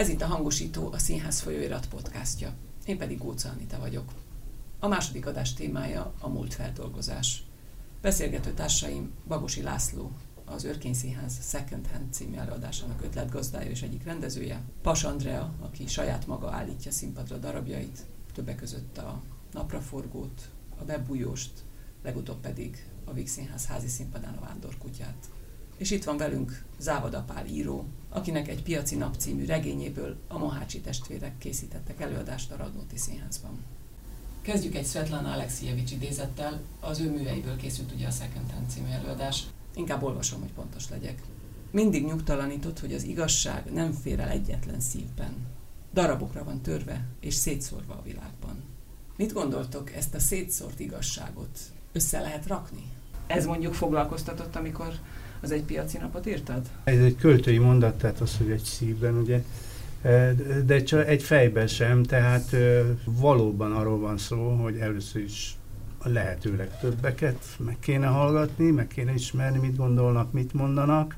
[0.00, 2.52] Ez itt a Hangosító, a Színház folyóirat podcastja.
[2.86, 4.12] Én pedig Góca Anita vagyok.
[4.78, 7.42] A második adás témája a múlt feldolgozás.
[8.00, 10.10] Beszélgető társaim Bagosi László,
[10.44, 16.26] az Örkény Színház Second Hand című előadásának ötletgazdája és egyik rendezője, Pas Andrea, aki saját
[16.26, 17.98] maga állítja színpadra darabjait,
[18.32, 21.52] többek között a Napraforgót, a Bebújóst,
[22.02, 25.30] legutóbb pedig a Víg Színház házi színpadán a Vándorkutyát.
[25.80, 30.80] És itt van velünk Závada Pál író, akinek egy Piaci Nap című regényéből a Mohácsi
[30.80, 33.58] testvérek készítettek előadást a Radnóti Színházban.
[34.42, 39.44] Kezdjük egy Svetlana Alexievics idézettel, az ő műveiből készült ugye a Second Hand című előadás.
[39.74, 41.22] Inkább olvasom, hogy pontos legyek.
[41.70, 45.34] Mindig nyugtalanított, hogy az igazság nem fér el egyetlen szívben.
[45.92, 48.62] Darabokra van törve és szétszórva a világban.
[49.16, 51.58] Mit gondoltok, ezt a szétszórt igazságot
[51.92, 52.84] össze lehet rakni?
[53.26, 54.98] Ez mondjuk foglalkoztatott, amikor
[55.40, 56.60] az egy piaci napot írtad?
[56.84, 59.42] Ez egy költői mondat, tehát az, hogy egy szívben, ugye,
[60.02, 60.34] e,
[60.66, 62.56] de csak egy fejben sem, tehát
[63.04, 65.54] valóban arról van szó, hogy először is
[66.02, 71.16] a lehetőleg többeket meg kéne hallgatni, meg kéne ismerni, mit gondolnak, mit mondanak,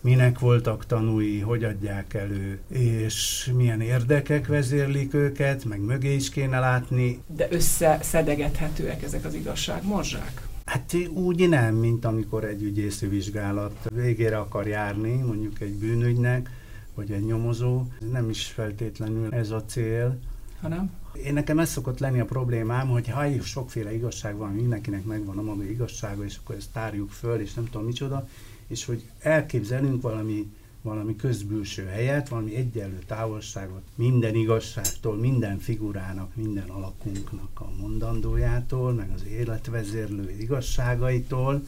[0.00, 6.58] minek voltak tanúi, hogy adják elő, és milyen érdekek vezérlik őket, meg mögé is kéne
[6.58, 7.22] látni.
[7.26, 10.48] De összeszedegethetőek ezek az igazságmorzsák?
[10.70, 16.50] Hát úgy nem, mint amikor egy ügyészi vizsgálat végére akar járni, mondjuk egy bűnügynek,
[16.94, 17.84] vagy egy nyomozó.
[18.12, 20.18] Nem is feltétlenül ez a cél.
[20.60, 20.90] Hanem?
[21.24, 25.42] Én nekem ez szokott lenni a problémám, hogy ha sokféle igazság van, mindenkinek megvan a
[25.42, 28.28] maga igazsága, és akkor ezt tárjuk föl, és nem tudom micsoda,
[28.66, 36.68] és hogy elképzelünk valami, valami közbülső helyet, valami egyenlő távolságot minden igazságtól, minden figurának, minden
[36.68, 41.62] alakunknak a mondandójától, meg az életvezérlő igazságaitól,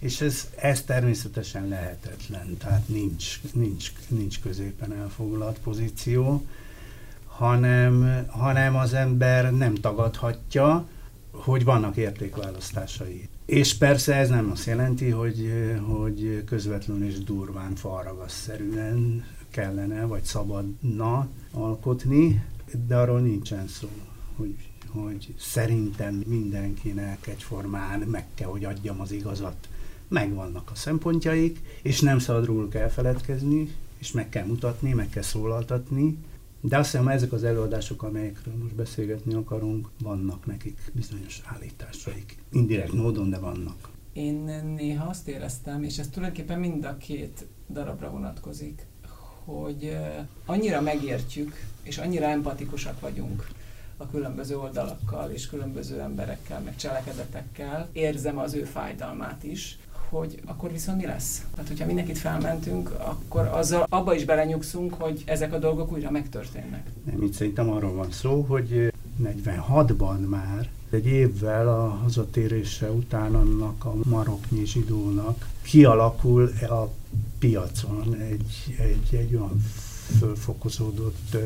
[0.00, 6.46] és ez, ez természetesen lehetetlen, tehát nincs, nincs, nincs középen elfoglalt pozíció,
[7.26, 10.88] hanem, hanem az ember nem tagadhatja,
[11.30, 13.28] hogy vannak értékválasztásai.
[13.48, 15.52] És persze ez nem azt jelenti, hogy,
[15.86, 22.44] hogy közvetlenül és durván falragasszerűen kellene, vagy szabadna alkotni,
[22.86, 23.88] de arról nincsen szó,
[24.36, 24.54] hogy,
[24.88, 29.68] hogy szerintem mindenkinek egyformán meg kell, hogy adjam az igazat.
[30.08, 36.18] Megvannak a szempontjaik, és nem szabad róluk elfeledkezni, és meg kell mutatni, meg kell szólaltatni,
[36.60, 42.36] de azt hiszem, ezek az előadások, amelyekről most beszélgetni akarunk, vannak nekik bizonyos állításaik.
[42.52, 43.88] Indirekt módon, de vannak.
[44.12, 44.34] Én
[44.76, 48.86] néha azt éreztem, és ez tulajdonképpen mind a két darabra vonatkozik,
[49.44, 49.96] hogy
[50.46, 53.46] annyira megértjük, és annyira empatikusak vagyunk
[53.96, 57.88] a különböző oldalakkal, és különböző emberekkel, meg cselekedetekkel.
[57.92, 59.78] Érzem az ő fájdalmát is,
[60.10, 61.42] hogy akkor viszont mi lesz?
[61.54, 66.90] Tehát, hogyha mindenkit felmentünk, akkor azzal abba is belenyugszunk, hogy ezek a dolgok újra megtörténnek.
[67.04, 68.92] Nem, itt szerintem arról van szó, hogy
[69.22, 76.90] 46-ban már, egy évvel a hazatérése után annak a maroknyi zsidónak kialakul a
[77.38, 79.62] piacon egy, egy, egy olyan
[80.18, 81.36] fölfokozódott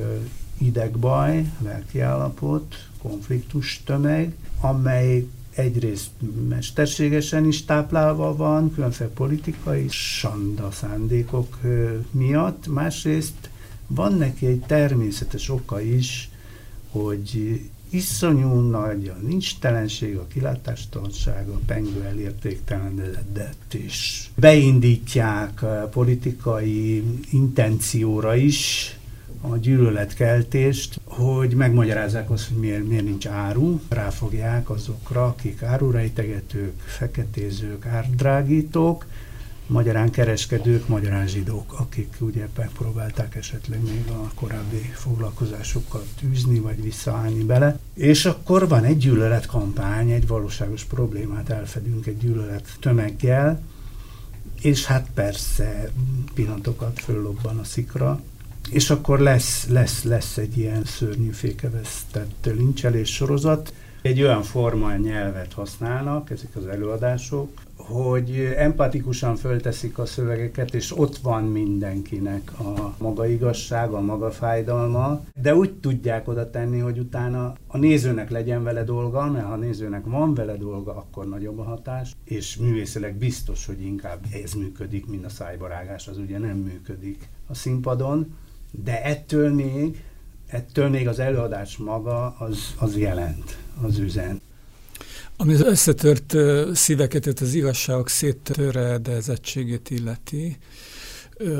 [0.58, 6.10] idegbaj, lelkiállapot, konfliktus tömeg, amely egyrészt
[6.48, 11.58] mesterségesen is táplálva van, különféle politikai sanda szándékok
[12.10, 13.50] miatt, másrészt
[13.86, 16.30] van neki egy természetes oka is,
[16.90, 17.60] hogy
[17.90, 28.96] iszonyú nagy a nincstelenség, a kilátástalanság, a pengő elértéktelenedett, és beindítják politikai intencióra is
[29.48, 37.86] a gyűlöletkeltést, hogy megmagyarázzák azt, hogy miért, miért nincs áru, ráfogják azokra, akik árurejtegetők, feketézők,
[37.86, 39.06] árdrágítók,
[39.66, 47.44] magyarán kereskedők, magyarán zsidók, akik ugye megpróbálták esetleg még a korábbi foglalkozásokkal tűzni, vagy visszaállni
[47.44, 47.78] bele.
[47.94, 53.60] És akkor van egy gyűlöletkampány, egy valóságos problémát elfedünk egy gyűlölet tömeggel,
[54.60, 55.90] és hát persze
[56.34, 58.20] pillanatokat föllobban a szikra,
[58.70, 63.74] és akkor lesz, lesz, lesz egy ilyen szörnyű fékevesztett lincselés sorozat.
[64.02, 71.16] Egy olyan forma nyelvet használnak ezek az előadások, hogy empatikusan fölteszik a szövegeket, és ott
[71.16, 77.54] van mindenkinek a maga igazsága, a maga fájdalma, de úgy tudják oda tenni, hogy utána
[77.66, 81.62] a nézőnek legyen vele dolga, mert ha a nézőnek van vele dolga, akkor nagyobb a
[81.62, 87.28] hatás, és művészileg biztos, hogy inkább ez működik, mint a szájbarágás, az ugye nem működik
[87.46, 88.34] a színpadon,
[88.84, 90.02] de ettől még,
[90.46, 94.40] ettől még az előadás maga az, az jelent, az üzen.
[95.36, 96.34] Ami az összetört
[96.72, 100.58] szíveket, az igazságok széttöredezettségét illeti,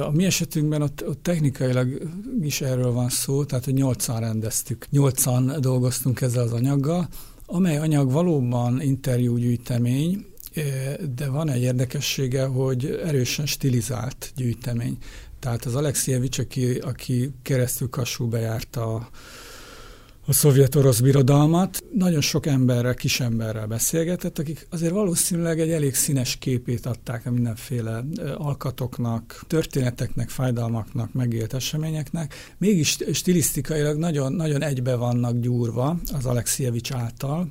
[0.01, 2.03] A mi esetünkben ott, ott technikailag
[2.41, 7.09] is erről van szó, tehát hogy nyolcan rendeztük, nyolcan dolgoztunk ezzel az anyaggal,
[7.47, 10.27] amely anyag valóban interjúgyűjtemény,
[11.17, 14.97] de van egy érdekessége, hogy erősen stilizált gyűjtemény.
[15.43, 19.09] Tehát az Alexievics, aki, aki keresztül Kassú bejárta a,
[20.27, 26.37] a szovjet-orosz birodalmat, nagyon sok emberrel, kis emberrel beszélgetett, akik azért valószínűleg egy elég színes
[26.37, 28.05] képét adták a mindenféle
[28.37, 32.35] alkatoknak, történeteknek, fájdalmaknak, megélt eseményeknek.
[32.59, 37.49] Mégis stilisztikailag nagyon, nagyon egybe vannak gyúrva az Alexievics által,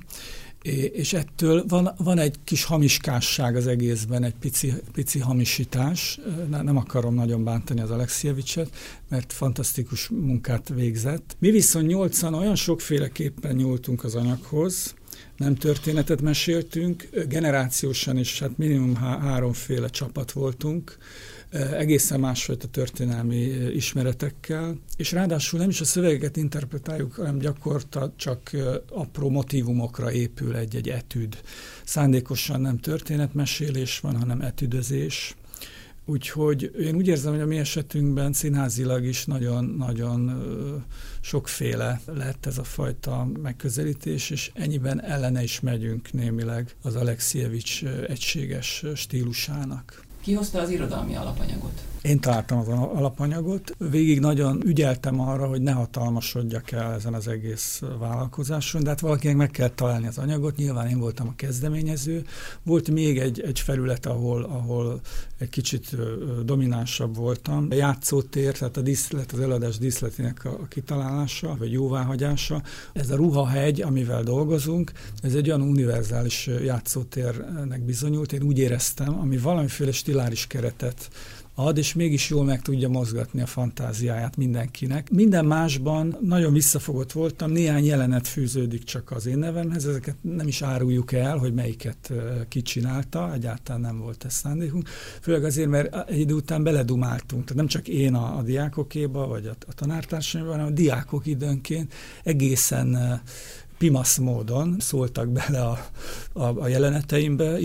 [0.94, 6.20] és ettől van, van egy kis hamiskásság az egészben, egy pici, pici hamisítás.
[6.50, 8.70] Nem akarom nagyon bántani az Alexievicset,
[9.10, 11.36] mert fantasztikus munkát végzett.
[11.40, 14.94] Mi viszont nyolcan olyan sokféleképpen nyúltunk az anyaghoz,
[15.38, 20.98] nem történetet meséltünk, generációsan is, hát minimum há- háromféle csapat voltunk,
[21.52, 23.36] egészen másfajta történelmi
[23.76, 28.52] ismeretekkel, és ráadásul nem is a szövegeket interpretáljuk, hanem gyakorta csak
[28.90, 31.42] apró motivumokra épül egy-egy etűd.
[31.84, 35.36] Szándékosan nem történetmesélés van, hanem etüdözés.
[36.06, 40.44] Úgyhogy én úgy érzem, hogy a mi esetünkben színházilag is nagyon-nagyon
[41.22, 48.84] sokféle lett ez a fajta megközelítés, és ennyiben ellene is megyünk némileg az Alexievics egységes
[48.96, 50.10] stílusának.
[50.22, 51.82] Ki hozta az irodalmi alapanyagot?
[52.02, 53.76] Én találtam az alapanyagot.
[53.78, 59.36] Végig nagyon ügyeltem arra, hogy ne hatalmasodjak el ezen az egész vállalkozáson, de hát valakinek
[59.36, 60.56] meg kell találni az anyagot.
[60.56, 62.26] Nyilván én voltam a kezdeményező.
[62.64, 65.02] Volt még egy, egy felület, ahol, ahol
[65.38, 65.96] egy kicsit
[66.46, 67.68] dominánsabb voltam.
[67.70, 72.62] A játszótér, tehát a díszlet, az eladás díszletének a kitalálása, vagy jóváhagyása.
[72.94, 78.34] Ez a ruhahegy, amivel dolgozunk, ez egy olyan univerzális játszótérnek bizonyult.
[78.34, 81.10] Én úgy éreztem, ami valamiféle stiláris keretet
[81.56, 85.10] ad, és mégis jól meg tudja mozgatni a fantáziáját mindenkinek.
[85.10, 90.62] Minden másban nagyon visszafogott voltam, néhány jelenet fűződik csak az én nevemhez, ezeket nem is
[90.62, 92.14] áruljuk el, hogy melyiket
[92.48, 94.90] kicsinálta, egyáltalán nem volt ez szándékunk.
[95.22, 99.46] Főleg azért, mert egy idő után beledumáltunk, tehát nem csak én a, a diákokéba, vagy
[99.46, 101.94] a, a tanártársaimban, hanem a diákok időnként
[102.24, 103.22] egészen
[103.82, 105.86] pimasz módon szóltak bele a,
[106.34, 107.58] a, a jeleneteimbe.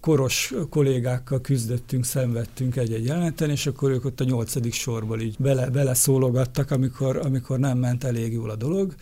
[0.00, 5.70] Koros kollégákkal küzdöttünk, szenvedtünk egy-egy jeleneten, és akkor ők ott a nyolcadik sorból így bele,
[5.70, 8.94] bele szólogattak, amikor, amikor nem ment elég jól a dolog.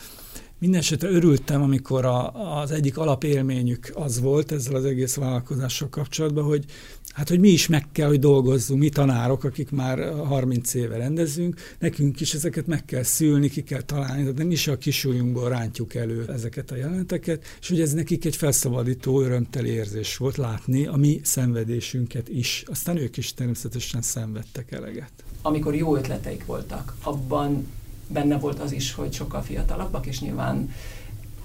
[0.62, 6.64] Mindenesetre örültem, amikor a, az egyik alapélményük az volt ezzel az egész vállalkozással kapcsolatban, hogy
[7.12, 11.60] hát, hogy mi is meg kell, hogy dolgozzunk, mi tanárok, akik már 30 éve rendezünk,
[11.78, 15.94] nekünk is ezeket meg kell szülni, ki kell találni, tehát nem is a kisújunkból rántjuk
[15.94, 20.96] elő ezeket a jelenteket, és hogy ez nekik egy felszabadító, örömteli érzés volt látni a
[20.96, 22.64] mi szenvedésünket is.
[22.66, 25.12] Aztán ők is természetesen szenvedtek eleget.
[25.42, 27.66] Amikor jó ötleteik voltak, abban
[28.12, 30.70] benne volt az is, hogy sokkal fiatalabbak, és nyilván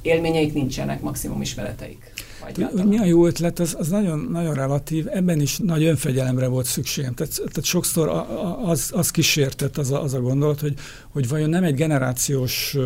[0.02, 2.14] élményeik nincsenek, maximum ismereteik.
[2.40, 5.06] Hogy mi a jó ötlet, az, az nagyon, nagyon relatív.
[5.10, 7.14] Ebben is nagy önfegyelemre volt szükségem.
[7.14, 8.26] Tehát, tehát sokszor
[8.64, 10.74] az, az kísértett az a, az a gondolat, hogy,
[11.10, 12.78] hogy vajon nem egy generációs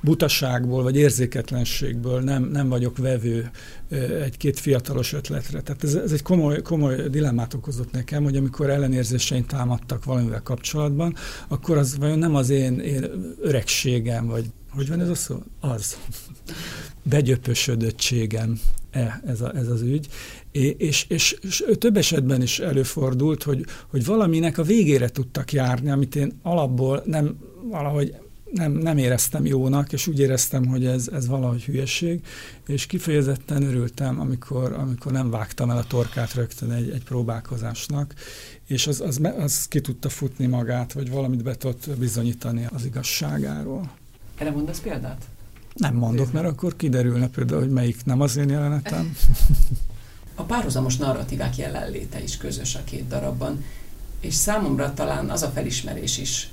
[0.00, 3.50] butaságból vagy érzéketlenségből nem, nem vagyok vevő
[4.22, 5.60] egy-két fiatalos ötletre.
[5.60, 11.14] Tehát ez, ez egy komoly, komoly dilemmát okozott nekem, hogy amikor ellenérzéseim támadtak valamivel kapcsolatban,
[11.48, 13.06] akkor az vajon nem az én, én
[13.40, 14.44] öregségem, vagy
[14.78, 15.42] hogy van ez a szó?
[15.60, 15.96] Az.
[17.02, 20.08] Begyöpösödöttségem e, ez, a, ez az ügy.
[20.76, 26.16] És, és, és több esetben is előfordult, hogy, hogy valaminek a végére tudtak járni, amit
[26.16, 28.14] én alapból nem valahogy
[28.52, 32.20] nem, nem éreztem jónak, és úgy éreztem, hogy ez, ez valahogy hülyeség,
[32.66, 38.14] és kifejezetten örültem, amikor, amikor nem vágtam el a torkát rögtön egy, egy próbálkozásnak,
[38.66, 43.90] és az, az, az ki tudta futni magát, vagy valamit be tudott bizonyítani az igazságáról.
[44.38, 45.24] Erre mondasz példát?
[45.74, 49.16] Nem mondok, mert akkor kiderülne például, hogy melyik nem az én jelenetem.
[50.34, 53.64] A párhuzamos narratívák jelenléte is közös a két darabban,
[54.20, 56.50] és számomra talán az a felismerés is,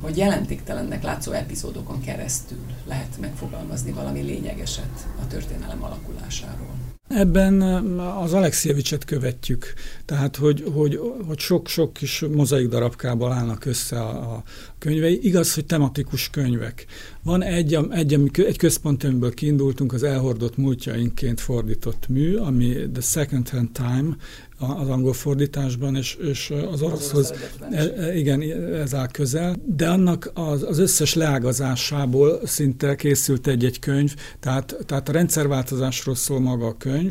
[0.00, 6.74] hogy jelentéktelennek látszó epizódokon keresztül lehet megfogalmazni valami lényegeset a történelem alakulásáról.
[7.14, 7.62] Ebben
[7.98, 9.72] az Alexievicset követjük,
[10.04, 14.42] tehát hogy, hogy, hogy sok-sok kis mozaik darabkából állnak össze a, a
[14.78, 15.26] könyvei.
[15.26, 16.86] Igaz, hogy tematikus könyvek.
[17.22, 23.70] Van egy, egy, egy központömből kiindultunk, az elhordott múltjainként fordított mű, ami The Second Hand
[23.70, 24.16] Time,
[24.62, 27.34] az angol fordításban, és, és az oroszhoz,
[27.70, 28.42] e, e, igen,
[28.74, 35.08] ez áll közel, de annak az, az összes leágazásából szinte készült egy-egy könyv, tehát, tehát
[35.08, 37.01] a rendszerváltozásról szól maga a könyv,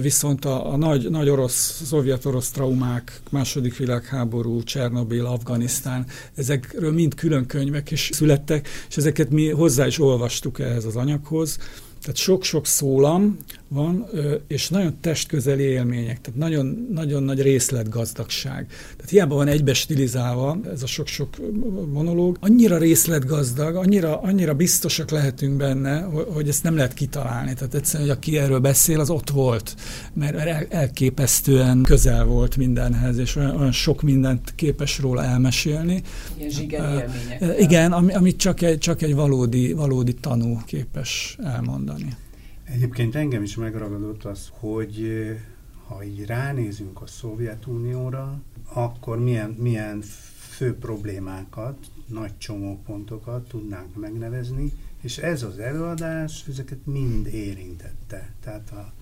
[0.00, 7.46] Viszont a, a nagy, nagy orosz, szovjet-orosz traumák, második világháború, Csernobil, Afganisztán, ezekről mind külön
[7.46, 11.58] könyvek is születtek, és ezeket mi hozzá is olvastuk ehhez az anyaghoz.
[12.00, 13.36] Tehát sok-sok szólam
[13.68, 14.06] van,
[14.46, 18.66] és nagyon testközeli élmények, tehát nagyon, nagyon nagy részletgazdagság.
[18.68, 21.28] Tehát hiába van egybe stilizálva ez a sok-sok
[21.92, 26.00] monológ, annyira részletgazdag, annyira, annyira biztosak lehetünk benne,
[26.32, 27.54] hogy ezt nem lehet kitalálni.
[27.54, 29.74] Tehát egyszerűen, hogy aki erről beszél, az ott volt,
[30.14, 36.02] mert elképesztően közel volt mindenhez, és olyan, olyan sok mindent képes róla elmesélni.
[36.38, 37.60] Ilyen élmények.
[37.60, 41.87] Igen, amit csak egy, csak egy valódi, valódi tanú képes elmondani.
[42.64, 45.40] Egyébként engem is megragadott az, hogy eh,
[45.86, 48.40] ha így ránézünk a Szovjetunióra,
[48.72, 50.00] akkor milyen, milyen
[50.58, 58.32] fő problémákat, nagy csomópontokat tudnánk megnevezni, és ez az előadás ezeket mind érintette.
[58.40, 58.92] Tehát a,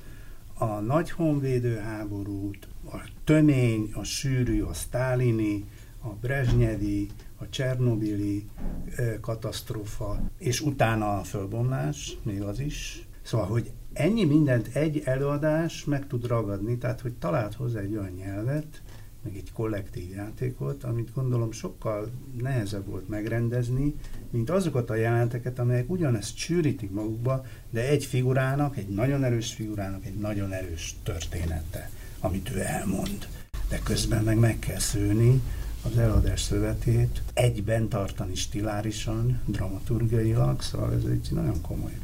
[0.64, 5.64] a nagy honvédő háborút, a tömény, a sűrű, a sztálini,
[6.02, 8.48] a brezsnyevi, a Csernobili
[9.20, 16.06] katasztrófa, és utána a fölbomlás, még az is, Szóval, hogy ennyi mindent egy előadás meg
[16.06, 18.82] tud ragadni, tehát, hogy talált hozzá egy olyan nyelvet,
[19.22, 23.94] meg egy kollektív játékot, amit gondolom sokkal nehezebb volt megrendezni,
[24.30, 30.06] mint azokat a jelenteket, amelyek ugyanezt csűrítik magukba, de egy figurának, egy nagyon erős figurának
[30.06, 31.90] egy nagyon erős története,
[32.20, 33.28] amit ő elmond.
[33.68, 35.42] De közben meg meg kell szőni
[35.92, 41.98] az eladás szövetét, egyben tartani stilárisan, dramaturgiailag, szóval ez egy nagyon komoly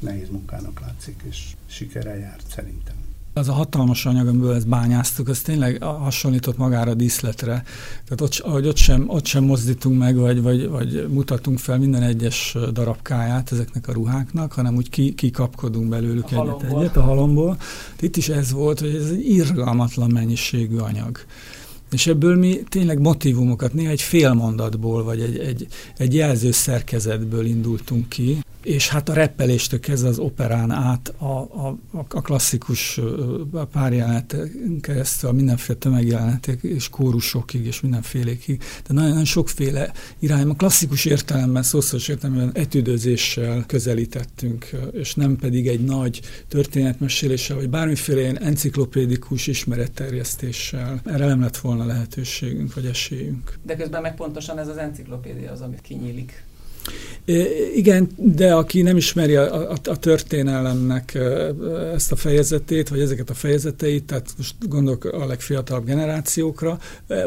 [0.00, 2.94] nehéz munkának látszik, és sikere járt szerintem.
[3.32, 7.64] Az a hatalmas anyag, amiből ezt bányáztuk, az tényleg hasonlított magára a díszletre.
[8.04, 12.02] Tehát ott, ahogy ott sem, ott sem mozdítunk meg, vagy, vagy, vagy mutatunk fel minden
[12.02, 17.58] egyes darabkáját ezeknek a ruháknak, hanem úgy ki, kikapkodunk belőlük a egyet, egyet a halomból.
[18.00, 21.18] Itt is ez volt, hogy ez egy irgalmatlan mennyiségű anyag.
[21.90, 25.66] És ebből mi tényleg motivumokat, néha egy fél mondatból, vagy egy, egy,
[25.96, 31.78] egy jelző szerkezetből indultunk ki, és hát a reppeléstől kezdve az operán át a, a,
[32.08, 33.00] a klasszikus
[33.72, 38.62] párjeleneten keresztül a mindenféle tömegjelenetek és kórusokig és mindenfélékig.
[38.86, 45.84] De nagyon, nagyon sokféle irányban, klasszikus értelemben, szószoros értelemben etüdözéssel közelítettünk, és nem pedig egy
[45.84, 51.00] nagy történetmeséléssel, vagy bármiféle ilyen enciklopédikus ismeretterjesztéssel.
[51.04, 53.58] Erre nem lett volna lehetőségünk, vagy esélyünk.
[53.62, 56.44] De közben meg pontosan ez az enciklopédia az, amit kinyílik
[57.74, 61.18] igen, de aki nem ismeri a, a, a történelemnek
[61.94, 66.78] ezt a fejezetét, vagy ezeket a fejezeteit, tehát most gondolok a legfiatalabb generációkra,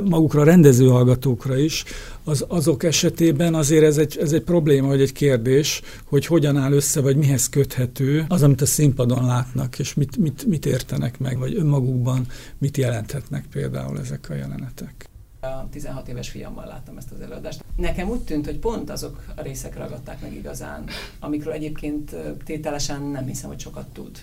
[0.03, 1.83] magukra a rendező hallgatókra is,
[2.23, 6.71] az, azok esetében azért ez egy, ez egy probléma, vagy egy kérdés, hogy hogyan áll
[6.71, 11.37] össze, vagy mihez köthető az, amit a színpadon látnak, és mit, mit, mit értenek meg,
[11.37, 12.27] vagy önmagukban
[12.57, 15.10] mit jelenthetnek például ezek a jelenetek.
[15.43, 17.63] A 16 éves fiammal láttam ezt az előadást.
[17.75, 20.83] Nekem úgy tűnt, hogy pont azok a részek ragadták meg igazán,
[21.19, 24.19] amikről egyébként tételesen nem hiszem, hogy sokat tud.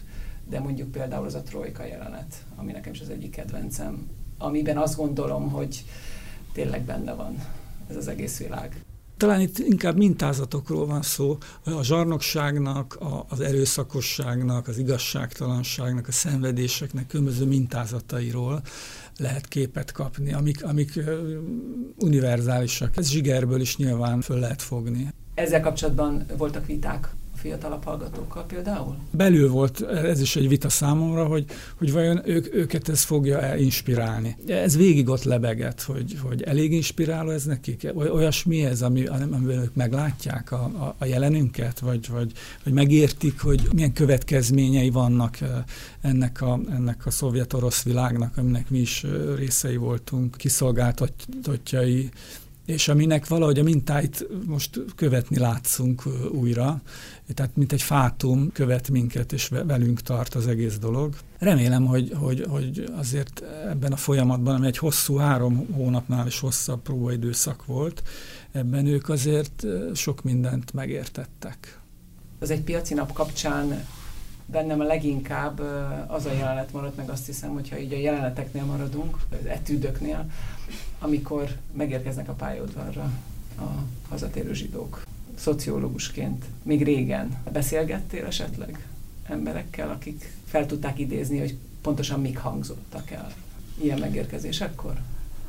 [0.49, 4.09] De mondjuk például az a trojka jelenet, ami nekem is az egyik kedvencem,
[4.39, 5.85] amiben azt gondolom, hogy
[6.53, 7.45] tényleg benne van
[7.89, 8.83] ez az egész világ.
[9.17, 17.07] Talán itt inkább mintázatokról van szó, a zsarnokságnak, a, az erőszakosságnak, az igazságtalanságnak, a szenvedéseknek
[17.07, 18.63] különböző mintázatairól
[19.19, 21.01] lehet képet kapni, amik, amik
[21.99, 22.97] univerzálisak.
[22.97, 25.09] Ez zsigerből is nyilván föl lehet fogni.
[25.35, 27.09] Ezzel kapcsolatban voltak viták
[27.41, 28.97] fiatalabb hallgatókkal például?
[29.11, 31.45] Belül volt, ez is egy vita számomra, hogy,
[31.79, 34.37] hogy vajon ők, őket ez fogja -e inspirálni.
[34.47, 37.91] Ez végig ott lebegett, hogy, hogy elég inspiráló ez nekik?
[37.95, 42.33] Olyasmi ez, ami, amiben ők meglátják a, a, a jelenünket, vagy, vagy,
[42.65, 45.39] vagy megértik, hogy milyen következményei vannak
[46.01, 52.11] ennek a, ennek a szovjet-orosz világnak, aminek mi is részei voltunk, kiszolgáltatottjai,
[52.69, 56.81] és aminek valahogy a mintáit most követni látszunk újra,
[57.35, 61.17] tehát mint egy fátum követ minket, és velünk tart az egész dolog.
[61.39, 66.83] Remélem, hogy, hogy, hogy azért ebben a folyamatban, ami egy hosszú, három hónapnál is hosszabb
[66.83, 68.03] próbaidőszak volt,
[68.53, 71.81] ebben ők azért sok mindent megértettek.
[72.39, 73.87] Az egy piaci nap kapcsán
[74.51, 75.61] bennem a leginkább
[76.07, 80.31] az a jelenet maradt meg, azt hiszem, hogyha így a jeleneteknél maradunk, az etűdöknél,
[80.99, 83.13] amikor megérkeznek a pályaudvarra
[83.59, 83.65] a
[84.09, 85.07] hazatérő zsidók.
[85.35, 88.87] Szociológusként még régen beszélgettél esetleg
[89.25, 93.33] emberekkel, akik fel tudták idézni, hogy pontosan mik hangzottak el
[93.83, 95.01] ilyen megérkezésekkor?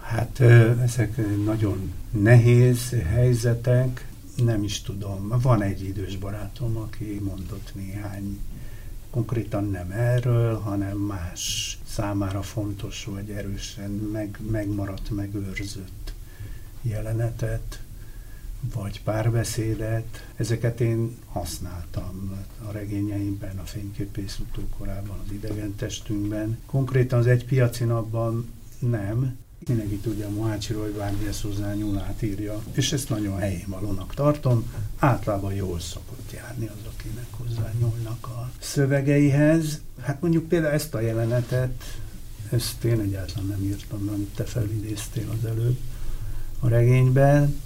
[0.01, 0.39] Hát
[0.84, 4.08] ezek nagyon nehéz helyzetek,
[4.44, 5.34] nem is tudom.
[5.41, 8.39] Van egy idős barátom, aki mondott néhány
[9.10, 16.13] konkrétan nem erről, hanem más számára fontos vagy erősen meg, megmaradt, megőrzött
[16.82, 17.82] jelenetet,
[18.74, 20.28] vagy párbeszédet.
[20.36, 22.38] Ezeket én használtam
[22.68, 26.60] a regényeimben, a fényképész utókorában, az idegen testünkben.
[26.66, 29.38] Konkrétan az egy piaci napban nem,
[29.70, 31.74] Mindenki tudja a Mohácsiról, hogy bármihez hozzá
[32.22, 34.74] írja, és ezt nagyon helyén valónak tartom.
[34.98, 39.82] Általában jól szokott járni az, akinek hozzá nyúlnak a szövegeihez.
[40.02, 41.84] Hát mondjuk például ezt a jelenetet,
[42.52, 45.78] ezt én egyáltalán nem írtam, amit te felidéztél az előbb
[46.60, 47.62] a regényben.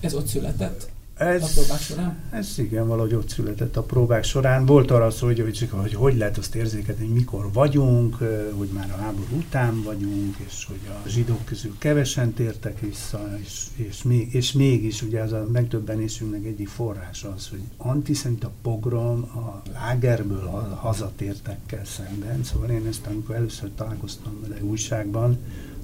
[0.00, 0.90] Ez ott született?
[1.20, 2.16] Ez, a próbák során?
[2.30, 4.66] Ez igen, valahogy ott született a próbák során.
[4.66, 8.16] Volt arra szó, hogy, hogy, hogy hogy lehet azt érzékelni, hogy mikor vagyunk,
[8.56, 13.64] hogy már a háború után vagyunk, és hogy a zsidók közül kevesen tértek vissza, és,
[13.76, 19.62] és, még, és mégis ugye az a megdöbbenésünknek egyik forrás az, hogy antiszemita pogrom a
[19.72, 22.44] lágerből a hazatértekkel szemben.
[22.44, 25.38] Szóval én ezt, amikor először találkoztam vele újságban,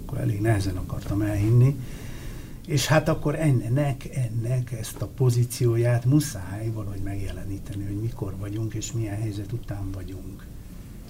[0.07, 1.77] akkor elég nehezen akartam elhinni,
[2.67, 8.93] és hát akkor ennek, ennek ezt a pozícióját muszáj valahogy megjeleníteni, hogy mikor vagyunk, és
[8.93, 10.47] milyen helyzet után vagyunk.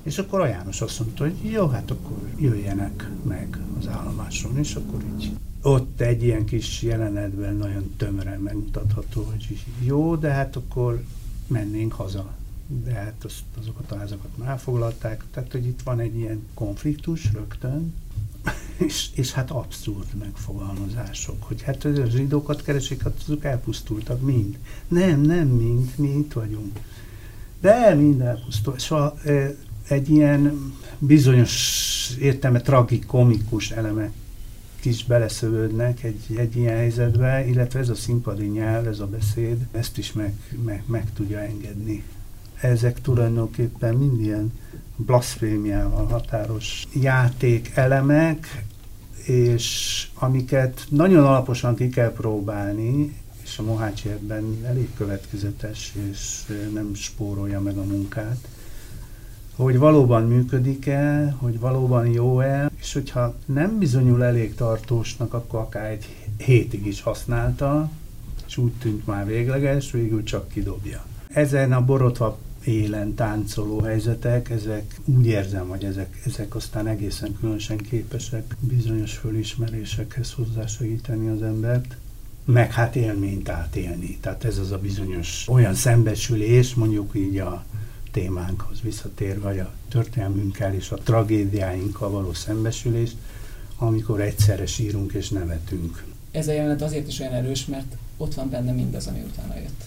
[0.02, 4.74] És akkor a János azt mondta, hogy jó, hát akkor jöjjenek meg az állomáson, és
[4.74, 5.30] akkor így
[5.62, 11.04] ott egy ilyen kis jelenetben nagyon tömören megmutatható, hogy jó, de hát akkor
[11.46, 12.34] mennénk haza.
[12.84, 17.32] De hát azt, azokat a házakat már elfoglalták, tehát hogy itt van egy ilyen konfliktus
[17.32, 17.94] rögtön,
[18.76, 24.58] és, és hát abszurd megfogalmazások, hogy hát a zsidókat keresik, hát azok elpusztultak mind.
[24.88, 26.78] Nem, nem mind, mi itt vagyunk.
[27.60, 28.80] De mind elpusztult.
[28.80, 29.20] Szóval
[29.88, 34.12] egy ilyen bizonyos értelme tragikomikus elemek
[34.82, 39.98] is beleszövődnek egy, egy ilyen helyzetbe, illetve ez a színpadi nyelv, ez a beszéd, ezt
[39.98, 40.34] is meg,
[40.64, 42.04] meg, meg tudja engedni.
[42.60, 44.52] Ezek tulajdonképpen mind ilyen
[44.96, 48.64] blaszfémiával határos játék elemek,
[49.24, 56.94] és amiket nagyon alaposan ki kell próbálni, és a Mohácsi ebben elég következetes, és nem
[56.94, 58.48] spórolja meg a munkát,
[59.56, 66.16] hogy valóban működik-e, hogy valóban jó-e, és hogyha nem bizonyul elég tartósnak, akkor akár egy
[66.36, 67.90] hétig is használta,
[68.46, 71.04] és úgy tűnt már végleges, végül csak kidobja.
[71.28, 77.76] Ezen a borotva élen táncoló helyzetek, ezek úgy érzem, hogy ezek, ezek aztán egészen különösen
[77.76, 81.96] képesek bizonyos fölismerésekhez hozzásegíteni az embert,
[82.44, 84.18] meg hát élményt átélni.
[84.20, 87.64] Tehát ez az a bizonyos olyan szembesülés, mondjuk így a
[88.10, 93.10] témánkhoz visszatérve, vagy a történelmünkkel és a tragédiáinkkal való szembesülés,
[93.78, 96.04] amikor egyszerre sírunk és nevetünk.
[96.30, 99.84] Ez a jelenet azért is olyan erős, mert ott van benne mindaz, ami utána jött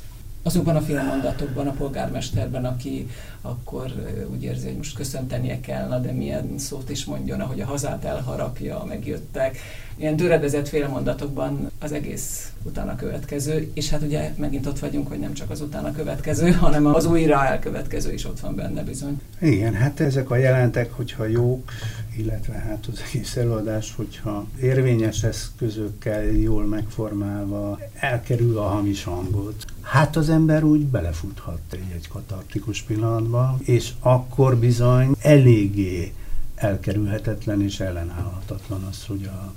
[0.49, 3.07] azokban a filmmondatokban a polgármesterben, aki
[3.41, 3.91] akkor
[4.31, 8.83] úgy érzi, hogy most köszöntenie kellene, de milyen szót is mondjon, ahogy a hazát elharapja,
[8.87, 9.57] megjöttek.
[9.95, 15.33] Ilyen töredezett félmondatokban az egész utána következő, és hát ugye megint ott vagyunk, hogy nem
[15.33, 19.21] csak az utána következő, hanem az újra elkövetkező is ott van benne bizony.
[19.41, 21.71] Igen, hát ezek a jelentek, hogyha jók,
[22.17, 30.15] illetve hát az egész előadás, hogyha érvényes eszközökkel jól megformálva elkerül a hamis hangot, hát
[30.15, 36.13] az ember úgy belefuthat egy, egy katartikus pillanatba, és akkor bizony eléggé
[36.55, 39.53] elkerülhetetlen és ellenállhatatlan az, hogy a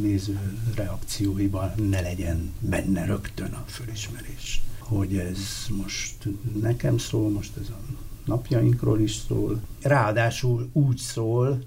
[0.00, 0.38] néző
[0.74, 4.62] reakcióiban ne legyen benne rögtön a fölismerés.
[4.78, 5.38] Hogy ez
[5.76, 6.28] most
[6.60, 7.78] nekem szól, most ez a
[8.24, 9.60] napjainkról is szól.
[9.82, 11.62] Ráadásul úgy szól,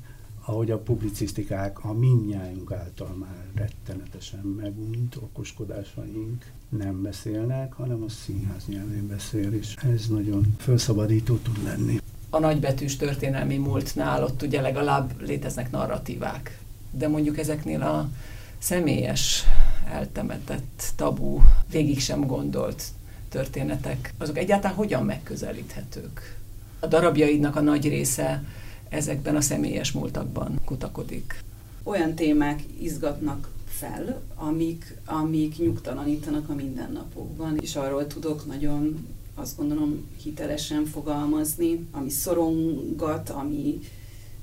[0.50, 8.66] ahogy a publicisztikák a mindnyájunk által már rettenetesen megunt okoskodásaink nem beszélnek, hanem a színház
[8.66, 12.02] nyelvén beszél, és ez nagyon felszabadító tud lenni.
[12.30, 16.60] A nagybetűs történelmi múltnál ott ugye legalább léteznek narratívák,
[16.92, 18.10] de mondjuk ezeknél a
[18.58, 19.44] személyes,
[19.92, 22.84] eltemetett, tabu, végig sem gondolt
[23.30, 26.38] történetek, azok egyáltalán hogyan megközelíthetők?
[26.80, 28.44] A darabjaidnak a nagy része
[28.90, 31.44] ezekben a személyes múltakban kutakodik.
[31.84, 39.08] Olyan témák izgatnak fel, amik, amik nyugtalanítanak a mindennapokban, és arról tudok nagyon
[39.40, 43.80] azt gondolom hitelesen fogalmazni, ami szorongat, ami,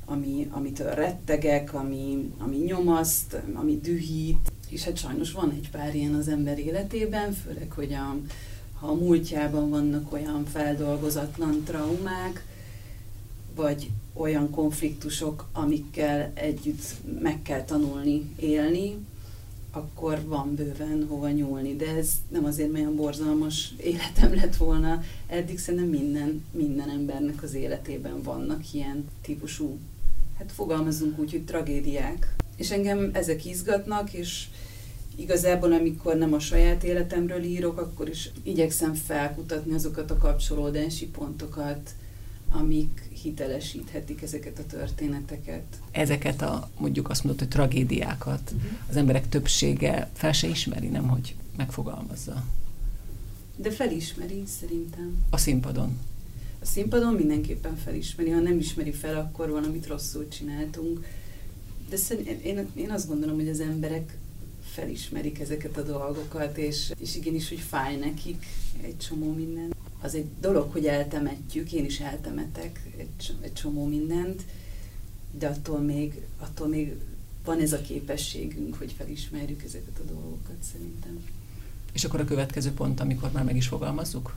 [0.05, 6.15] ami, amitől rettegek, ami, ami nyomaszt, ami dühít, és hát sajnos van egy pár ilyen
[6.15, 8.17] az ember életében, főleg, hogy a,
[8.81, 12.47] ha a múltjában vannak olyan feldolgozatlan traumák,
[13.55, 18.97] vagy olyan konfliktusok, amikkel együtt meg kell tanulni élni,
[19.71, 21.77] akkor van bőven hova nyúlni.
[21.77, 25.03] De ez nem azért olyan borzalmas életem lett volna.
[25.27, 29.79] Eddig szerintem minden, minden embernek az életében vannak ilyen típusú,
[30.39, 32.35] hát fogalmazunk úgy, hogy tragédiák.
[32.57, 34.47] És engem ezek izgatnak, és
[35.17, 41.91] igazából amikor nem a saját életemről írok, akkor is igyekszem felkutatni azokat a kapcsolódási pontokat,
[42.51, 45.81] amik hitelesíthetik ezeket a történeteket.
[45.91, 48.71] Ezeket a, mondjuk azt mondod, hogy tragédiákat uh-huh.
[48.89, 52.45] az emberek többsége fel se ismeri, nem hogy megfogalmazza.
[53.57, 55.25] De felismeri, szerintem.
[55.31, 55.99] A színpadon?
[56.61, 58.31] A színpadon mindenképpen felismeri.
[58.31, 61.07] Ha nem ismeri fel, akkor van, amit rosszul csináltunk.
[61.91, 64.19] De szerintem én, én azt gondolom, hogy az emberek
[64.63, 68.47] felismerik ezeket a dolgokat, és, és igenis, hogy fáj nekik
[68.83, 69.75] egy csomó minden
[70.07, 74.43] az egy dolog, hogy eltemetjük, én is eltemetek egy, csomó mindent,
[75.39, 76.95] de attól még, attól még
[77.45, 81.25] van ez a képességünk, hogy felismerjük ezeket a dolgokat szerintem.
[81.93, 84.37] És akkor a következő pont, amikor már meg is fogalmazzuk?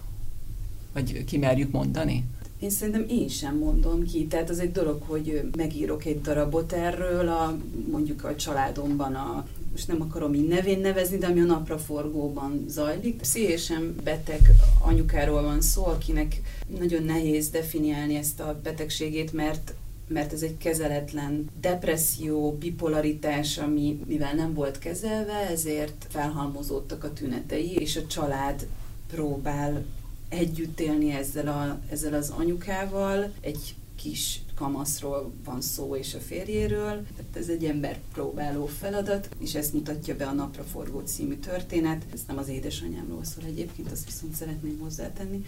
[0.93, 2.25] Vagy kimerjük mondani?
[2.59, 4.27] Én szerintem én sem mondom ki.
[4.27, 7.57] Tehát az egy dolog, hogy megírok egy darabot erről, a,
[7.91, 13.17] mondjuk a családomban a most nem akarom így nevén nevezni, de ami a napraforgóban zajlik.
[13.17, 16.41] Pszichésen beteg anyukáról van szó, akinek
[16.79, 19.73] nagyon nehéz definiálni ezt a betegségét, mert
[20.07, 27.75] mert ez egy kezeletlen depresszió, bipolaritás, ami mivel nem volt kezelve, ezért felhalmozódtak a tünetei,
[27.75, 28.67] és a család
[29.11, 29.85] próbál
[30.29, 37.05] együtt élni ezzel, a, ezzel az anyukával, egy kis kamaszról van szó és a férjéről.
[37.15, 42.05] Tehát ez egy ember próbáló feladat, és ezt mutatja be a Napra forgó című történet.
[42.13, 45.45] Ez nem az édesanyámról szól egyébként, azt viszont szeretném hozzátenni.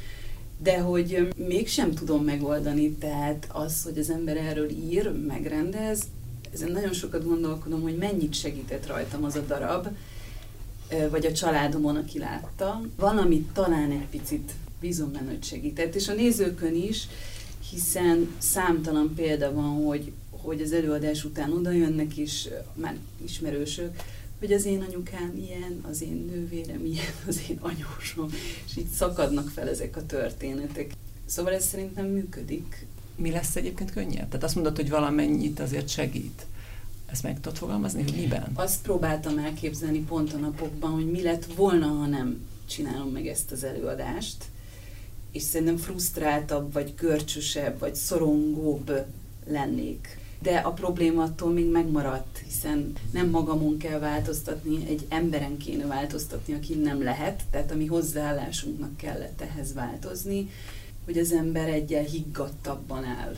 [0.58, 6.02] De hogy mégsem tudom megoldani, tehát az, hogy az ember erről ír, megrendez,
[6.54, 9.88] ezen nagyon sokat gondolkodom, hogy mennyit segített rajtam az a darab,
[11.10, 12.82] vagy a családomon, aki látta.
[12.96, 17.08] Valamit talán egy picit bízom benne, hogy segített, és a nézőkön is,
[17.70, 23.96] hiszen számtalan példa van, hogy, hogy az előadás után oda jönnek is, már ismerősök,
[24.40, 28.30] hogy az én anyukám ilyen, az én nővérem ilyen, az én anyósom,
[28.66, 30.92] és így szakadnak fel ezek a történetek.
[31.26, 32.86] Szóval ez szerintem működik.
[33.16, 34.28] Mi lesz egyébként könnyebb?
[34.28, 36.46] Tehát azt mondod, hogy valamennyit azért segít.
[37.06, 38.52] Ezt meg tudod fogalmazni, hogy miben?
[38.54, 43.52] Azt próbáltam elképzelni pont a napokban, hogy mi lett volna, ha nem csinálom meg ezt
[43.52, 44.46] az előadást
[45.32, 49.06] és szerintem frusztráltabb, vagy görcsösebb, vagy szorongóbb
[49.48, 50.20] lennék.
[50.42, 56.54] De a probléma attól még megmaradt, hiszen nem magamon kell változtatni, egy emberen kéne változtatni,
[56.54, 60.50] aki nem lehet, tehát a mi hozzáállásunknak kellett ehhez változni,
[61.06, 63.36] hogy az ember egyel higgadtabban áll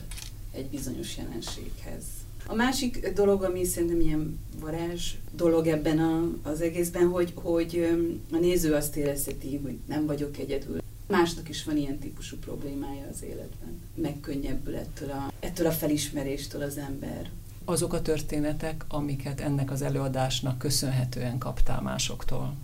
[0.52, 2.02] egy bizonyos jelenséghez.
[2.46, 7.88] A másik dolog, ami szerintem ilyen varázs dolog ebben a, az egészben, hogy, hogy
[8.32, 10.82] a néző azt érezheti, hogy nem vagyok egyedül.
[11.06, 13.80] Másnak is van ilyen típusú problémája az életben.
[13.94, 17.30] Megkönnyebbül ettől a, ettől a felismeréstől az ember.
[17.64, 22.54] Azok a történetek, amiket ennek az előadásnak köszönhetően kaptál másoktól,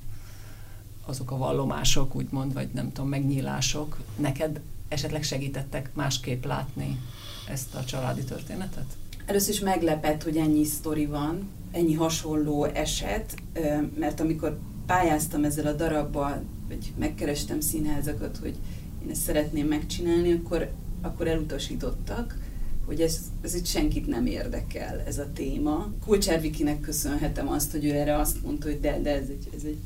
[1.07, 7.01] azok a vallomások, úgymond, vagy nem tudom, megnyílások, neked esetleg segítettek másképp látni
[7.49, 8.97] ezt a családi történetet?
[9.27, 13.35] Először is meglepett, hogy ennyi sztori van, ennyi hasonló eset,
[13.99, 18.55] mert amikor pályáztam ezzel a darabbal, vagy megkerestem színházakat, hogy
[19.05, 22.39] én ezt szeretném megcsinálni, akkor, akkor elutasítottak,
[22.85, 25.93] hogy ez, ez itt senkit nem érdekel, ez a téma.
[26.05, 29.65] Kulcsár Vikinek köszönhetem azt, hogy ő erre azt mondta, hogy de, de ez egy, ez
[29.65, 29.79] egy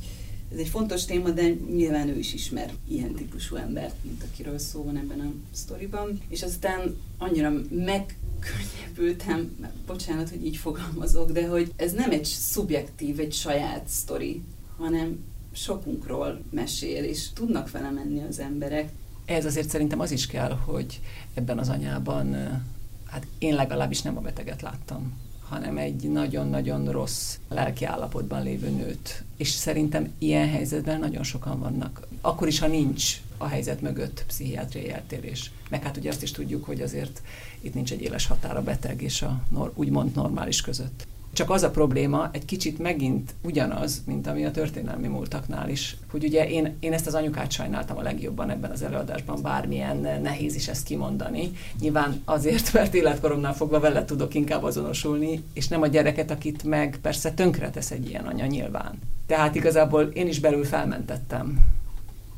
[0.53, 4.83] ez egy fontos téma, de nyilván ő is ismer ilyen típusú embert, mint akiről szó
[4.83, 6.21] van ebben a sztoriban.
[6.29, 13.33] És aztán annyira megkönnyebbültem, bocsánat, hogy így fogalmazok, de hogy ez nem egy szubjektív, egy
[13.33, 14.43] saját sztori,
[14.77, 15.19] hanem
[15.55, 18.89] sokunkról mesél, és tudnak vele menni az emberek.
[19.25, 21.01] Ez azért szerintem az is kell, hogy
[21.35, 22.35] ebben az anyában,
[23.07, 25.13] hát én legalábbis nem a beteget láttam,
[25.49, 29.25] hanem egy nagyon-nagyon rossz lelki állapotban lévő nőt.
[29.37, 32.07] És szerintem ilyen helyzetben nagyon sokan vannak.
[32.21, 35.51] Akkor is, ha nincs a helyzet mögött pszichiátriai eltérés.
[35.71, 37.23] Meg hát ugye azt is tudjuk, hogy azért
[37.61, 41.07] itt nincs egy éles határ a beteg és a nor- úgymond normális között.
[41.35, 46.25] Csak az a probléma egy kicsit megint ugyanaz, mint ami a történelmi múltaknál is, hogy
[46.25, 50.69] ugye én, én ezt az anyukát sajnáltam a legjobban ebben az előadásban, bármilyen nehéz is
[50.69, 51.51] ezt kimondani.
[51.81, 56.99] Nyilván azért, mert életkoromnál fogva vele tudok inkább azonosulni, és nem a gyereket, akit meg
[57.03, 58.99] persze tönkretesz egy ilyen anya nyilván.
[59.27, 61.59] Tehát igazából én is belül felmentettem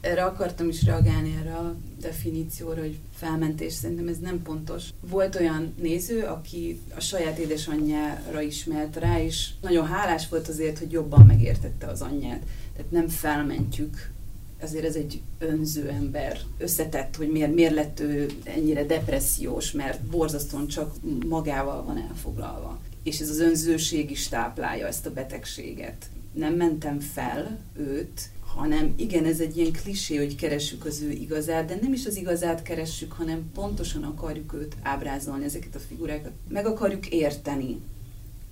[0.06, 4.84] erre akartam is reagálni erre a definícióra, hogy felmentés, szerintem ez nem pontos.
[5.00, 10.92] Volt olyan néző, aki a saját édesanyjára ismert rá, és nagyon hálás volt azért, hogy
[10.92, 12.42] jobban megértette az anyját.
[12.76, 14.14] Tehát nem felmentjük
[14.62, 16.40] azért ez egy önző ember.
[16.58, 20.94] Összetett, hogy miért, miért lett ő ennyire depressziós, mert borzasztóan csak
[21.28, 22.78] magával van elfoglalva.
[23.02, 26.06] És ez az önzőség is táplálja ezt a betegséget.
[26.32, 31.66] Nem mentem fel őt, hanem igen, ez egy ilyen klisé, hogy keressük az ő igazát,
[31.66, 36.32] de nem is az igazát keressük, hanem pontosan akarjuk őt ábrázolni, ezeket a figurákat.
[36.48, 37.80] Meg akarjuk érteni.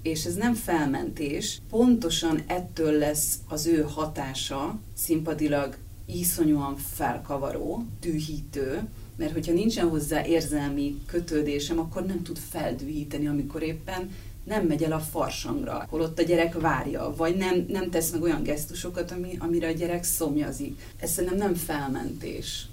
[0.03, 9.33] És ez nem felmentés, pontosan ettől lesz az ő hatása színpadilag iszonyúan felkavaró, dühítő, mert
[9.33, 14.11] hogyha nincsen hozzá érzelmi kötődésem, akkor nem tud feldühíteni, amikor éppen
[14.45, 18.43] nem megy el a farsangra, holott a gyerek várja, vagy nem, nem tesz meg olyan
[18.43, 20.81] gesztusokat, ami, amire a gyerek szomjazik.
[20.97, 22.67] Ez szerintem nem felmentés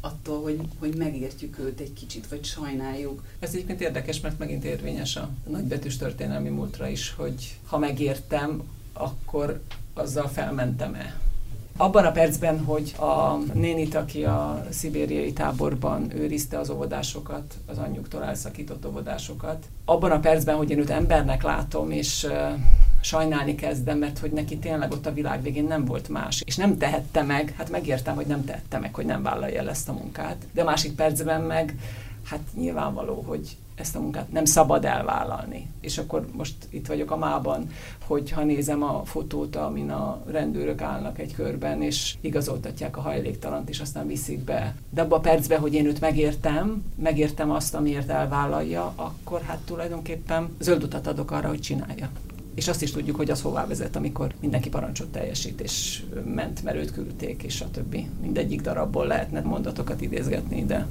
[0.00, 3.22] attól, hogy, hogy megértjük őt egy kicsit, vagy sajnáljuk.
[3.38, 9.62] Ez egyébként érdekes, mert megint érvényes a nagybetűs történelmi múltra is, hogy ha megértem, akkor
[9.94, 11.20] azzal felmentem-e
[11.76, 18.24] abban a percben, hogy a nénit, aki a szibériai táborban őrizte az óvodásokat, az anyjuktól
[18.24, 22.26] elszakított óvodásokat, abban a percben, hogy én őt embernek látom, és
[23.00, 26.78] sajnálni kezdem, mert hogy neki tényleg ott a világ végén nem volt más, és nem
[26.78, 30.46] tehette meg, hát megértem, hogy nem tehette meg, hogy nem vállalja el ezt a munkát,
[30.52, 31.74] de a másik percben meg,
[32.24, 35.68] hát nyilvánvaló, hogy ezt a munkát nem szabad elvállalni.
[35.80, 37.70] És akkor most itt vagyok a mában,
[38.06, 43.68] hogy ha nézem a fotót, amin a rendőrök állnak egy körben, és igazoltatják a hajléktalant,
[43.68, 44.76] és aztán viszik be.
[44.90, 50.48] De abban a percben, hogy én őt megértem, megértem azt, amiért elvállalja, akkor hát tulajdonképpen
[50.58, 52.10] zöld utat adok arra, hogy csinálja.
[52.54, 56.02] És azt is tudjuk, hogy az hová vezet, amikor mindenki parancsot teljesít, és
[56.34, 58.08] ment, mert őt küldték, és a többi.
[58.20, 60.86] Mindegyik darabból lehetne mondatokat idézgetni, de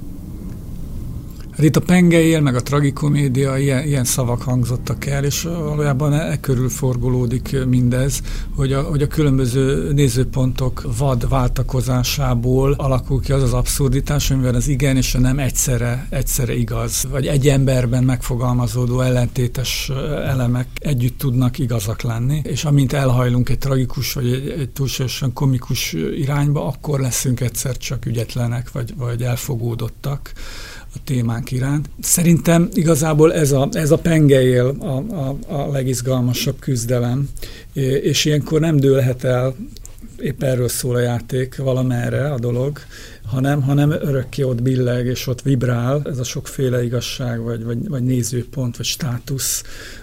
[1.56, 6.30] Hát itt a pengeél, meg a tragikomédia, ilyen, ilyen szavak hangzottak el, és valójában e,
[6.30, 8.20] e körül forgolódik mindez,
[8.54, 14.68] hogy a, hogy a különböző nézőpontok vad váltakozásából alakul ki az az abszurditás, amivel az
[14.68, 19.90] igen és a nem egyszerre, egyszerre igaz, vagy egy emberben megfogalmazódó ellentétes
[20.24, 25.92] elemek együtt tudnak igazak lenni, és amint elhajlunk egy tragikus vagy egy, egy túlságosan komikus
[25.92, 30.32] irányba, akkor leszünk egyszer csak ügyetlenek, vagy, vagy elfogódottak
[30.94, 31.88] a témánk iránt.
[32.00, 37.28] Szerintem igazából ez a, ez a pengeél a, a, a legizgalmasabb küzdelem,
[38.02, 39.54] és ilyenkor nem dőlhet el,
[40.18, 42.78] épp erről szól a játék valamerre a dolog,
[43.26, 48.02] hanem, hanem örökké ott billeg, és ott vibrál ez a sokféle igazság, vagy, vagy, vagy
[48.02, 49.62] nézőpont, vagy státusz,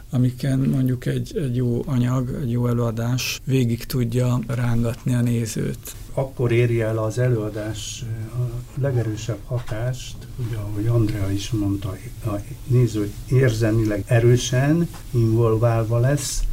[0.10, 5.96] amiken mondjuk egy, egy jó anyag, egy jó előadás végig tudja rángatni a nézőt.
[6.14, 10.16] Akkor éri el az előadás a legerősebb hatást,
[10.48, 12.30] ugye ahogy Andrea is mondta, a
[12.68, 16.44] néző érzelmileg erősen involválva lesz,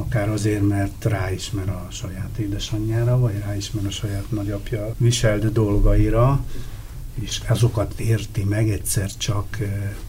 [0.00, 6.44] akár azért, mert ráismer a saját édesanyjára, vagy ráismer a saját nagyapja viselt dolgaira,
[7.14, 9.58] és azokat érti meg egyszer csak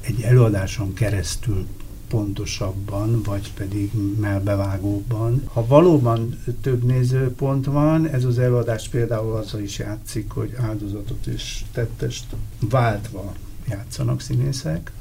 [0.02, 1.66] egy előadáson keresztül
[2.08, 5.44] pontosabban, vagy pedig melbevágóbban.
[5.54, 11.64] Ha valóban több nézőpont van, ez az előadás például azzal is játszik, hogy áldozatot és
[11.74, 12.26] tettest
[12.60, 13.34] váltva
[13.70, 14.92] játszanak színészek,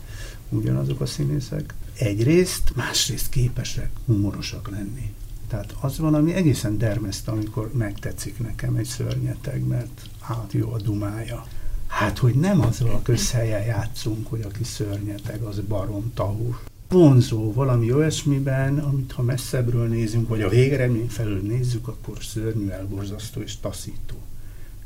[0.50, 1.74] ugyanazok a színészek.
[1.98, 5.14] Egyrészt, másrészt képesek humorosak lenni.
[5.48, 10.80] Tehát az van, ami egészen dermeszt, amikor megtetszik nekem egy szörnyeteg, mert hát jó a
[10.80, 11.46] dumája.
[11.86, 16.56] Hát, hogy nem azzal a közhelyen játszunk, hogy aki szörnyeteg, az barom tahús
[16.90, 23.40] vonzó valami olyasmiben, amit ha messzebbről nézünk, vagy a végeredmény felől nézzük, akkor szörnyű, elborzasztó
[23.40, 24.14] és taszító.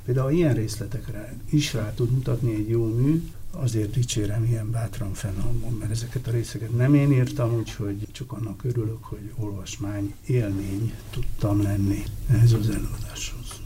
[0.04, 3.22] Például ilyen részletekre is rá tud mutatni egy jó mű,
[3.56, 8.64] azért dicsérem ilyen bátran fennhangom, mert ezeket a részeket nem én írtam, úgyhogy csak annak
[8.64, 13.62] örülök, hogy olvasmány élmény tudtam lenni ehhez az előadáshoz.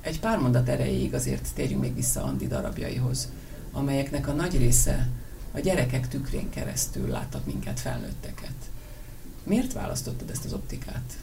[0.00, 3.32] Egy pár mondat erejéig azért térjünk még vissza Andi darabjaihoz,
[3.72, 5.08] amelyeknek a nagy része
[5.52, 8.54] a gyerekek tükrén keresztül láttak minket felnőtteket.
[9.44, 11.16] Miért választottad ezt az optikát?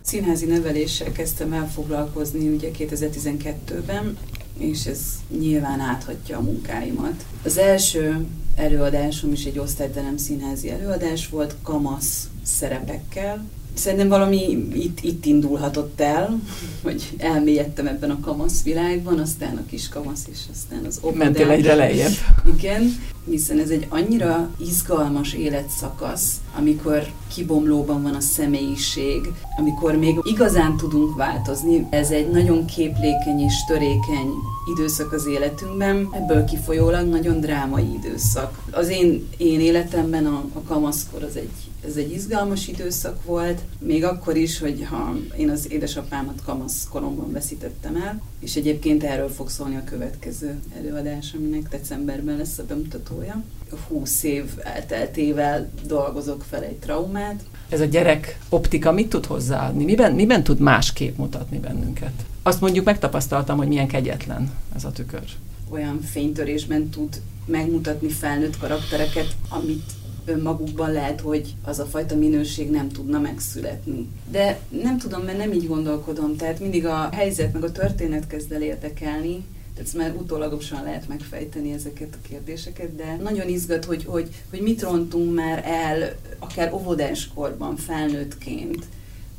[0.00, 4.18] Színházi neveléssel kezdtem el foglalkozni ugye 2012-ben,
[4.58, 5.00] és ez
[5.38, 7.24] nyilván áthatja a munkáimat.
[7.44, 15.24] Az első előadásom is egy osztályterem színházi előadás volt, kamasz szerepekkel, Szerintem valami itt, itt
[15.24, 16.40] indulhatott el,
[16.82, 21.18] hogy elmélyedtem ebben a kamasz világban, aztán a kis kamasz, és aztán az óvodás.
[21.24, 22.12] Mentél egyre lejjebb.
[22.56, 29.20] Igen, hiszen ez egy annyira izgalmas életszakasz, amikor kibomlóban van a személyiség,
[29.58, 31.86] amikor még igazán tudunk változni.
[31.90, 34.30] Ez egy nagyon képlékeny és törékeny
[34.76, 38.58] időszak az életünkben, ebből kifolyólag nagyon drámai időszak.
[38.70, 44.04] Az én, én életemben a, a kamaszkor az egy ez egy izgalmas időszak volt, még
[44.04, 49.50] akkor is, hogy ha én az édesapámat kamasz koromban veszítettem el, és egyébként erről fog
[49.50, 53.42] szólni a következő előadás, aminek decemberben lesz a bemutatója.
[53.88, 57.44] 20 év elteltével dolgozok fel egy traumát.
[57.68, 59.84] Ez a gyerek optika mit tud hozzáadni?
[59.84, 62.12] Miben, miben tud másképp mutatni bennünket?
[62.42, 65.24] Azt mondjuk megtapasztaltam, hogy milyen kegyetlen ez a tükör.
[65.70, 69.92] Olyan fénytörésben tud megmutatni felnőtt karaktereket, amit
[70.24, 74.08] önmagukban lehet, hogy az a fajta minőség nem tudna megszületni.
[74.30, 78.52] De nem tudom, mert nem így gondolkodom, tehát mindig a helyzet meg a történet kezd
[78.52, 84.04] el érdekelni, tehát ezt már utólagosan lehet megfejteni ezeket a kérdéseket, de nagyon izgat, hogy,
[84.04, 88.84] hogy, hogy mit rontunk már el, akár óvodáskorban, felnőttként,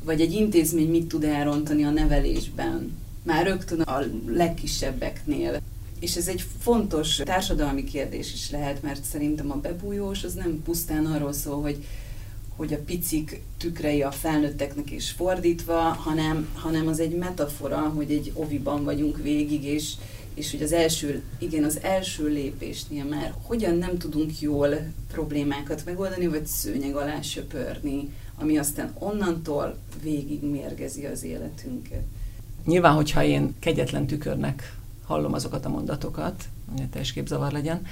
[0.04, 5.60] vagy egy intézmény mit tud elrontani a nevelésben, már rögtön a legkisebbeknél.
[6.04, 11.06] És ez egy fontos társadalmi kérdés is lehet, mert szerintem a bebújós az nem pusztán
[11.06, 11.84] arról szól, hogy
[12.56, 18.32] hogy a picik tükrei a felnőtteknek is fordítva, hanem, hanem az egy metafora, hogy egy
[18.34, 19.92] oviban vagyunk végig, és,
[20.34, 24.76] és hogy az első, igen, az első lépésnél már hogyan nem tudunk jól
[25.12, 32.02] problémákat megoldani, vagy szőnyeg alá söpörni, ami aztán onnantól végig mérgezi az életünket.
[32.64, 36.44] Nyilván, hogyha én kegyetlen tükörnek hallom azokat a mondatokat,
[36.76, 37.86] hogy teljes képzavar legyen,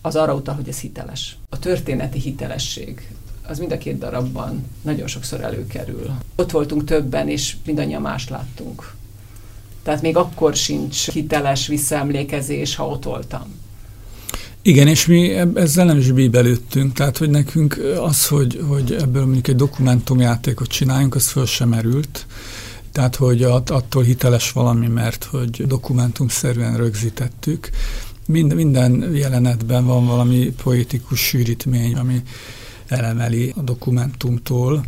[0.00, 1.36] az arra utal, hogy ez hiteles.
[1.48, 3.10] A történeti hitelesség,
[3.48, 6.10] az mind a két darabban nagyon sokszor előkerül.
[6.36, 8.94] Ott voltunk többen, és mindannyian más láttunk.
[9.82, 13.54] Tehát még akkor sincs hiteles visszaemlékezés, ha ott voltam.
[14.62, 19.48] Igen, és mi ezzel nem is bíbelődtünk, tehát hogy nekünk az, hogy, hogy ebből mondjuk
[19.48, 22.26] egy dokumentumjátékot csináljunk, az föl sem merült.
[22.98, 27.70] Tehát, hogy attól hiteles valami, mert hogy dokumentumszerűen rögzítettük.
[28.26, 32.22] Mind, minden jelenetben van valami poetikus sűrítmény, ami
[32.86, 34.84] elemeli a dokumentumtól,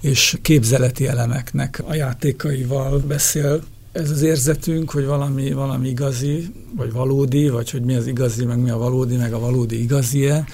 [0.00, 3.62] és képzeleti elemeknek a játékaival beszél.
[3.92, 8.58] Ez az érzetünk, hogy valami, valami igazi, vagy valódi, vagy hogy mi az igazi, meg
[8.58, 10.44] mi a valódi, meg a valódi igazi-e,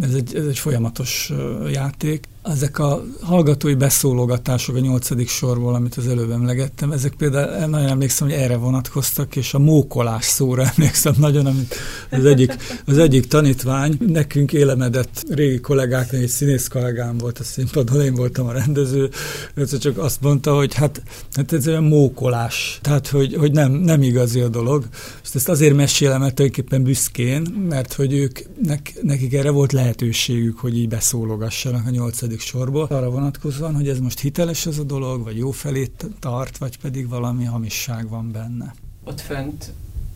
[0.00, 1.32] ez egy, ez egy folyamatos
[1.72, 7.88] játék ezek a hallgatói beszólogatások a nyolcadik sorból, amit az előbb emlegettem, ezek például nagyon
[7.88, 11.74] emlékszem, hogy erre vonatkoztak, és a mókolás szóra emlékszem nagyon, amit
[12.10, 12.56] az egyik,
[12.86, 18.46] az egyik tanítvány nekünk élemedett régi kollégáknak, egy színész kollégám volt a színpadon, én voltam
[18.46, 19.10] a rendező,
[19.54, 24.02] ez csak azt mondta, hogy hát, hát ez olyan mókolás, tehát hogy, hogy nem, nem
[24.02, 24.84] igazi a dolog.
[25.22, 30.58] És ezt azért mesélem, mert tulajdonképpen büszkén, mert hogy ők, nek, nekik erre volt lehetőségük,
[30.58, 34.82] hogy így beszólogassanak a nyolcadik második sorból, arra vonatkozóan, hogy ez most hiteles ez a
[34.82, 38.74] dolog, vagy jó felé tart, vagy pedig valami hamisság van benne.
[39.04, 39.72] Ott fönt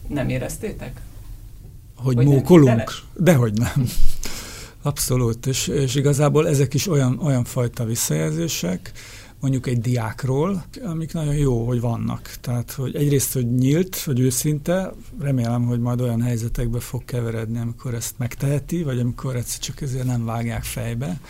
[0.09, 1.01] nem éreztétek?
[1.97, 2.93] Hogy, hogy mókolunk?
[3.17, 3.89] Dehogy nem.
[4.83, 8.93] Abszolút, és, és igazából ezek is olyan, olyan fajta visszajelzések,
[9.41, 12.37] mondjuk egy diákról, amik nagyon jó, hogy vannak.
[12.41, 17.95] Tehát, hogy egyrészt, hogy nyílt, hogy őszinte, remélem, hogy majd olyan helyzetekbe fog keveredni, amikor
[17.95, 21.21] ezt megteheti, vagy amikor egyszer csak ezért nem vágják fejbe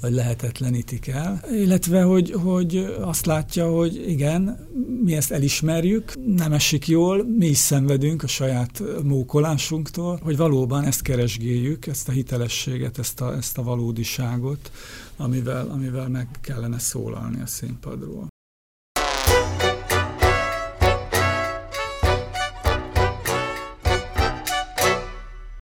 [0.00, 4.68] vagy lehetetlenítik el, illetve hogy, hogy azt látja, hogy igen,
[5.04, 11.02] mi ezt elismerjük, nem esik jól, mi is szenvedünk a saját mókolásunktól, hogy valóban ezt
[11.02, 14.70] keresgéljük, ezt a hitelességet, ezt a, ezt a valódiságot,
[15.16, 18.34] amivel, amivel meg kellene szólalni a színpadról.